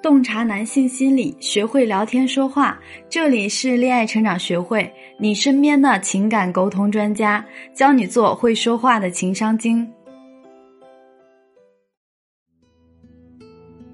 [0.00, 2.78] 洞察男性心理，学会聊天说话。
[3.08, 7.44] 这里是恋爱成长学会，你身边的情感沟通专家，
[7.74, 9.86] 教你做会说话的情商精。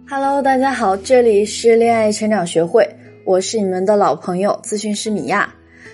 [0.06, 2.86] Hello，大家好，这里是恋爱成长学会，
[3.24, 5.50] 我是你们的老朋友咨询师米娅。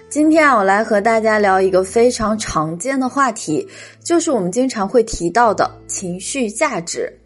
[0.09, 3.65] 今天啊，我来和大家聊一个非常常见的话题，
[4.03, 7.20] 就是我们经常会提到的情绪价值。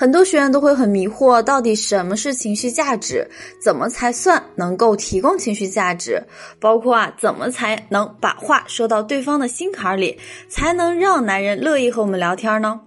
[0.00, 3.28] 很多学员都会很迷惑，到底什么是情绪价值？
[3.60, 6.22] 怎么才算能够提供情绪价值？
[6.60, 10.16] 包括啊，怎么才能把话说到对方的心坎里，
[10.48, 12.80] 才能让男人乐意和我们聊天呢？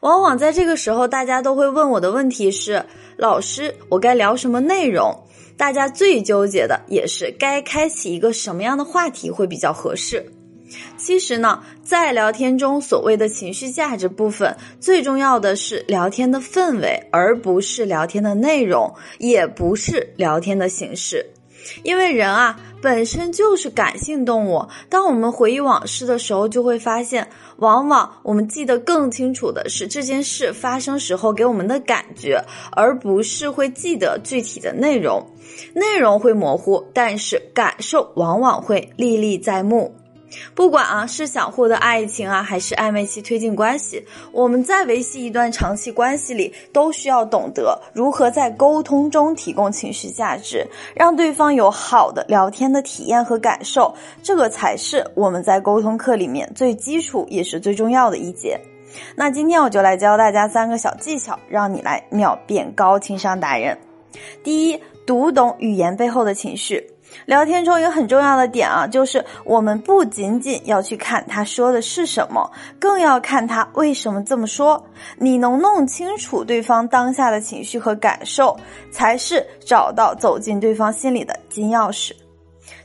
[0.00, 2.84] 往往在这个时候，大家都会问我的问题是：
[3.16, 5.18] 老师，我该聊什么内容？
[5.56, 10.30] 大家最纠结的也是该开启一个什么样的话题会比较合适。
[10.96, 21.24] 其实呢，在聊天中，所谓的情绪价值部分，最重要的是聊天的氛围，而不是聊天的内容，也不是聊天的形式。
[21.82, 24.64] 因为人啊，本身就是感性动物。
[24.88, 35.24] 当我们回忆往事的时候，就会发现，往往我们记得更清楚的是这件事发生时候给我们的感觉，而不是会记得具体的内容。
[35.74, 39.92] 内容会模糊，但是感受往往会历历在目。
[40.54, 53.94] 不管啊是想获得爱情啊，还是暧昧期推进关系，我们在维系一段长期关系里，都需要懂得如何在沟通中提供情绪价值，让对方有好的聊天的体验和感受。
[54.22, 58.58] 这个才是我们在沟通课里面最基础也是最重要的一节。
[59.14, 63.76] 那今天我就来教大家三个小技巧，让你来秒变高情商达人。
[64.42, 66.84] 第一，读懂语言背后的情绪。
[67.24, 74.84] 聊天中一个很重要的点啊，就是我们不仅仅要去看他说的是什么，更要看他为什么这么说。
[75.16, 78.58] 你能弄清楚对方当下的情绪和感受，
[78.90, 82.10] 才是找到走进对方心里的金钥匙。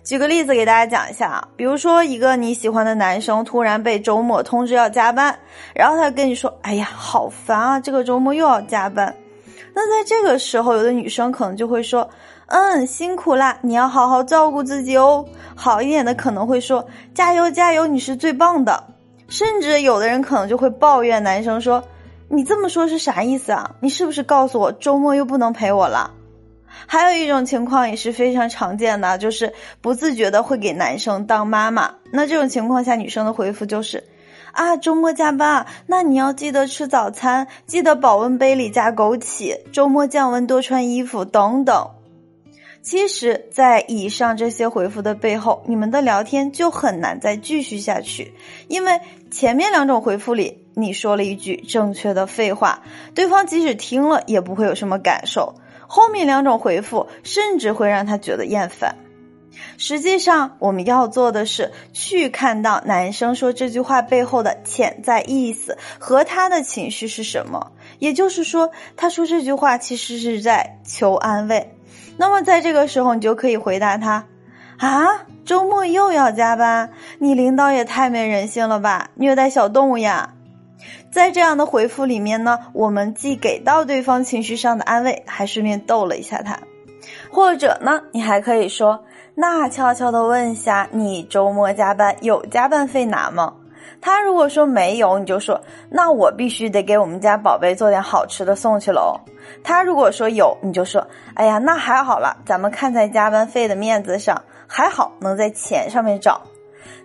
[0.04, 5.38] 举个例子给大家讲一下啊，比如说一个你喜欢的男生突然被周末通知要加班，
[5.74, 9.14] 然后他跟你说：“哎呀，好烦啊，这个周末又要加班。”
[9.74, 12.10] 那在这个时候，有的女生可能就会说。
[12.54, 13.58] 嗯，辛苦啦！
[13.62, 15.26] 你要好好照顾自己哦。
[15.56, 18.84] 好一点的可能会说：“加油，加油，你是最棒的。”
[19.30, 21.82] 甚至有的人可能就会抱怨男生说
[22.28, 23.76] ：“你这么说是啥意思啊？
[23.80, 26.12] 你是不是告诉我周末又不能陪我了？”
[26.86, 31.96] 还有一种情况也是非常常见的，就是不自觉的会给男生当妈妈。
[32.12, 34.04] 那这种情况下，女生的回复就是
[34.52, 41.90] ：“啊，周末加班，那你要记得吃早餐，记得保温杯里加枸杞，周末降温多穿衣服，等等。”
[42.84, 48.34] 其实，在以上这些回复的背后，你们的聊天就很难再继续下去，
[48.68, 52.82] 因为前面两种回复里，你说了一句正确的废话，
[53.14, 55.54] 对方即使听了也不会有什么感受；
[55.86, 58.96] 后面两种回复，甚至会让他觉得厌烦。
[59.78, 71.76] 实际上，我们要做的是去看到男生说这句话背后的潜在意思和他的情绪是什么，也就是说，他说这句话其实是在求安慰。
[72.18, 74.26] 那么在这个时候，你就可以回答他
[74.78, 80.34] ：“啊，周末又要加班，你领导也太没人性了吧，虐待小动物呀！”
[81.12, 86.60] 在这样的回复里面呢，我们既给到对方情绪上的安慰，还顺便逗了一下他。
[87.30, 89.04] 或者呢，你还可以说
[89.42, 93.52] ：“那悄悄的问一下，你周末加班有加班费拿吗？”
[94.00, 95.60] 他如果说没有，你就说
[95.90, 99.20] ：“那我必须得给我们家宝贝做点好吃的送去喽。”
[99.66, 106.40] 他如果说有，你就说：“哎呀，那还好了，咱们看在加班费的面子上，还好能在钱上面找。”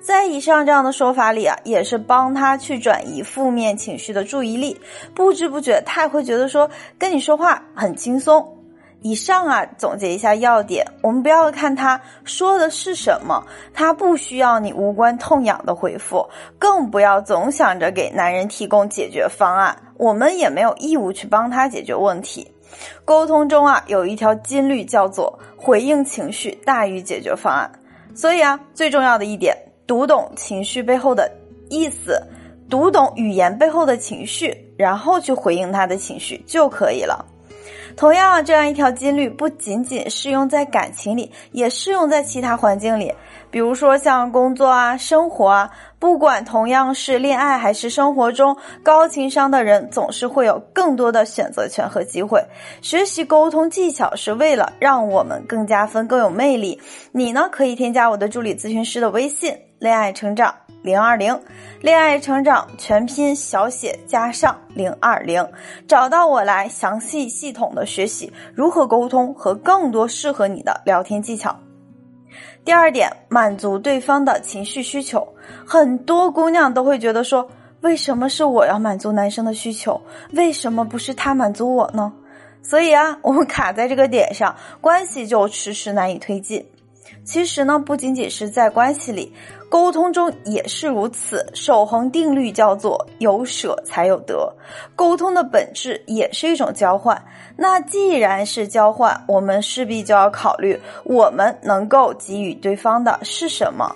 [0.05, 4.79] 在以上这样的说法里啊，也是帮他去转移负面情绪的注意力，
[5.15, 6.69] 不知不觉他也会觉得说
[6.99, 8.56] 跟你说话很轻松。
[9.03, 22.51] 以上啊，总结一下要点，我们不要看他说的是什么，他不需要你无关痛痒的回复，更不要总想着给男人提供解决方案，我们也没有义务去帮他解决问题。
[23.05, 27.71] 沟通中啊，有一条金律叫做回应情绪大于解决方案，
[28.15, 29.57] 所以啊，最重要的一点，
[29.87, 31.31] 读懂情绪背后的
[31.71, 32.21] 意思，
[32.69, 37.25] 读懂语言背后的情绪，然后去回应他的情绪就可以了。
[37.97, 43.13] 同样，这样一条金律不仅仅适用在感情里，也适用在其他环境里。
[43.51, 52.45] 比如说像工作啊、生活啊，不管同样是恋爱还是生活中，高情商的人总是会有更多的选择权和机会。
[52.83, 56.79] 学习沟通技巧是为了让我们更加分、更有魅力。
[57.13, 60.55] 你呢，可以添加我的助理咨询师的微信“恋爱成长”。
[60.87, 61.37] 零二零，
[61.81, 65.45] 恋爱成长全拼小写加上零二零，
[65.89, 71.59] 找到我来详细系统的学习如何沟通和更多适合你的聊天技巧。
[72.65, 75.27] 第二点，满足对方的情绪需求。
[75.67, 77.51] 很多姑娘都会觉得说，
[77.81, 80.01] 为什么是我要满足男生的需求？
[80.35, 82.13] 为什么不是他满足我呢？
[82.63, 86.65] 所以啊，我们卡在这个点上，关系就迟迟难以推进。
[87.27, 89.33] 其实呢，不仅仅是在关系里，
[89.69, 91.45] 沟通中也是如此。
[91.53, 94.51] 守恒定律叫做有舍才有得，
[94.95, 97.21] 沟通的本质也是一种交换。
[97.57, 103.93] 那既然是交换，我们势必就要考虑我们能够给予对方的是什么。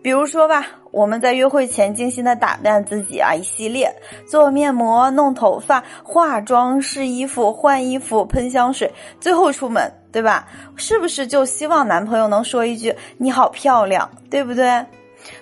[0.00, 3.92] 比如说吧，我们在约会前精心的打扮自己啊，一系列
[4.28, 10.46] 做面膜、弄头发、化妆、试衣服、换衣服、喷香水，最后出门，对吧？
[10.76, 14.84] 是不是就希望男朋友能说一句“你好漂亮”，对不对？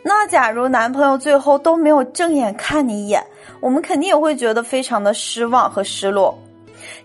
[0.02, 3.24] 那假如男朋友最后都没有正眼看你一眼，
[3.60, 6.36] 我们肯定也会觉得非常的失望和失落。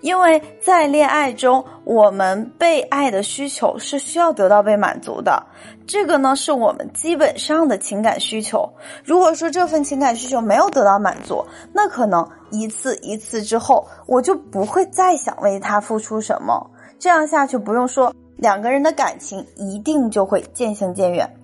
[0.01, 5.43] 因为在恋爱中，我们被爱的需求是需要得到被满足的，
[5.85, 8.67] 这个呢是我们基本上的情感需求。
[9.03, 16.69] 如果说这份情感需求没有得到满足，那可能一次一次之后，我就不会再想为他付出什么。
[17.01, 21.35] 这样下去，不用说，两个人的感情一定就会渐行渐远。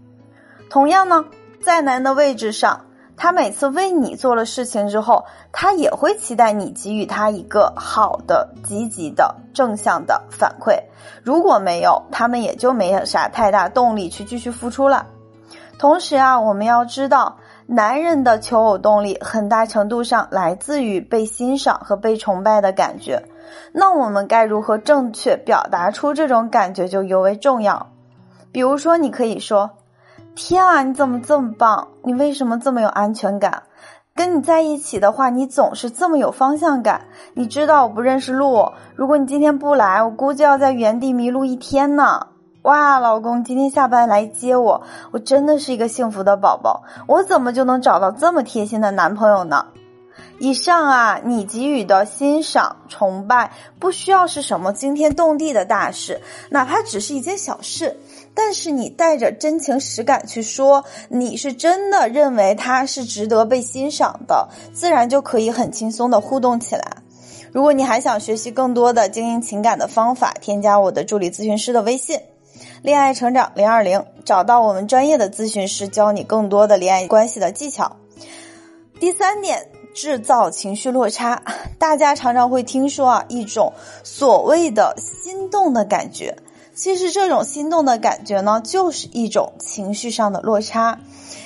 [0.69, 1.25] 同样呢，
[1.63, 2.81] 在男人的位置上。
[3.19, 10.77] 他每次为你做了事情之后，他也会期待你给予他一个好的、积极的、正向的反馈。
[11.23, 15.07] 如果没有，他们也就没有啥太大动力去继续付出了。
[15.79, 17.37] 同时啊，我们要知道，
[17.67, 23.23] 男人的求偶动力很大程度上来自于被欣赏和被崇拜的感觉。
[23.73, 27.87] 那我们该如何正确表达出这种感觉就尤为重要。
[28.53, 29.71] 比如说，你可以说。
[30.33, 31.87] 天啊，你怎么这么棒？
[32.03, 33.63] 你为什么这么有安全感？
[34.15, 37.01] 跟你在一起的话，你总是这么有方向感。
[37.33, 42.27] 你知道我不认识路，如果你今天不来，我估计要在原地迷路一天呢。
[42.67, 46.83] 哇，老公，今天下班来接我，我真的是一个幸福的宝宝。
[47.07, 49.67] 我怎么就能找到这么贴心的男朋友呢？
[50.39, 56.19] 以上啊，你给予的欣赏、崇拜，不需要是什么惊天动地的大事，
[56.49, 57.97] 哪怕只是一件小事。
[58.33, 66.97] 但是你带着真情实感去说，你是真的认为他是值得被欣赏的，自然就可以很轻松的互动起来。
[67.53, 72.19] 如果你还想学习更多的经营情感的方法，添加我的助理咨询师的微信
[72.81, 77.97] “恋爱成长零二零”，找到我们专业的咨询师，教你更多的恋爱关系的技巧。
[78.99, 81.41] 第三点，制造情绪落差。
[81.79, 86.37] 大家常常会听说啊，一种所谓的心动的感觉。
[86.75, 90.99] 其实这种心动的感觉呢，就是一种情绪上的落差，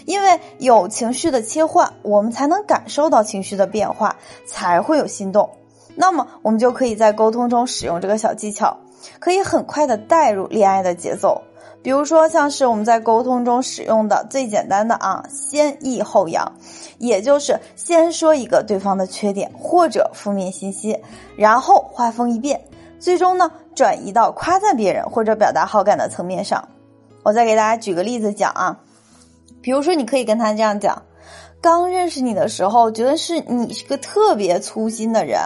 [0.06, 5.50] 因为有情绪的切换，我们才能感受到情绪的变化，才会有心动。
[5.96, 8.78] 那么我们就可以在沟通中使用这个小技巧，
[9.20, 11.42] 可以很快的带入恋爱的节奏。
[11.84, 16.52] 比如说，像是我们在沟通中使用的最简单的啊，先抑后扬，
[17.00, 20.96] 也就是先说一个对方的缺点或者负面信息，
[21.36, 22.62] 然后话锋一变。
[23.00, 26.64] 最终呢，转移到夸赞别人或者表达好感的层面上。
[27.24, 28.78] 我再给大家举个例子讲啊，
[29.60, 31.02] 比如说你可以跟他这样讲：
[31.62, 35.40] 刚认识你的时候，觉得是你是个特别粗心的人。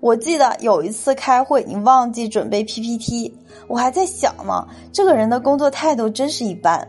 [0.00, 6.88] 我记得有一次开会，你忘记准备 PPT，我还在想呢，这个人的工作态度真是一般。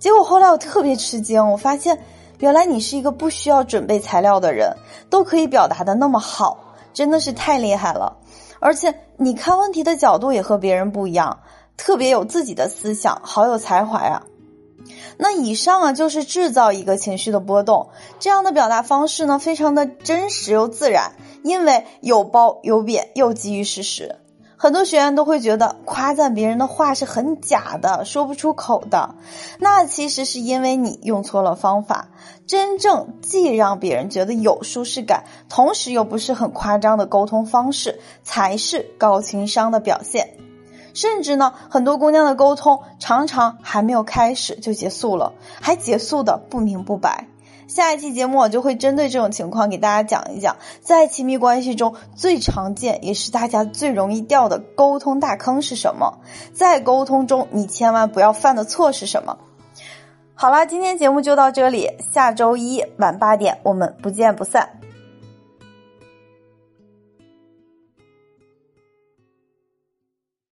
[0.00, 1.96] 结果后来我特别吃惊，我发现
[2.38, 4.74] 原来你是一个不需要准备材料的人，
[5.08, 6.58] 都可以表达的那么好，
[6.92, 8.16] 真的是太厉害了。
[8.58, 11.38] 而且你看问题的角度也和别人不一样，
[11.76, 14.20] 特别有自己的思想，好有才华呀。
[15.16, 17.88] 那以上啊就是制造一个情绪的波动，
[18.18, 21.12] 这样的表达方式呢，非常的真实又自然，
[21.42, 24.16] 因为有褒有贬又基于事实。
[24.60, 29.14] 很多学员都会觉得夸赞别人的话是很假的，说不出口的。
[29.60, 32.08] 那其实是因为你用错了方法。
[32.44, 40.34] 真正既让别人觉得有舒适感，同时又不是很夸张的沟通方式，才是高情商的表现。
[40.94, 47.26] 甚至呢，很多姑娘的沟通常常还没有开始就结束了，还结束的不明不白。
[47.68, 56.18] 下一期节目我就会针对这种情况给大家讲一讲，在亲密关系中最常见也是大家最容易掉的沟通大坑是什么？
[56.54, 59.36] 在沟通中你千万不要犯的错是什么？
[60.34, 64.77] 好啦，今天节目就到这里，下周一晚八点我们不见不散。